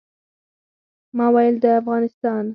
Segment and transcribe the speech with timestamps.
[1.17, 2.43] ما ویل د افغانستان.